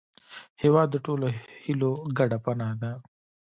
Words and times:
هېواد 0.61 0.87
د 0.91 0.95
ټولو 1.05 1.27
هیلو 1.63 1.91
ګډه 2.17 2.37
پناه 2.45 2.73
ده. 2.81 2.91